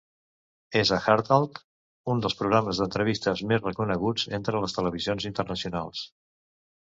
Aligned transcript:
És 0.79 0.91
a 0.95 0.97
Hardtalk, 1.01 1.59
un 2.13 2.23
dels 2.23 2.37
programes 2.39 2.79
d’entrevistes 2.81 3.45
més 3.51 3.63
reconeguts 3.67 4.25
entre 4.39 4.61
les 4.65 4.75
televisions 4.79 5.27
internacionals. 5.33 6.03